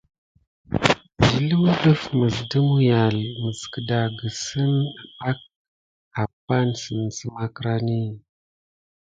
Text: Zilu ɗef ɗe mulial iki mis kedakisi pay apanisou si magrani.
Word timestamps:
Zilu 1.23 1.59
ɗef 1.81 2.01
ɗe 2.49 2.57
mulial 2.67 3.15
iki 3.25 3.39
mis 3.43 3.61
kedakisi 3.71 4.63
pay 5.19 5.37
apanisou 6.21 7.05
si 7.17 7.25
magrani. 7.35 7.99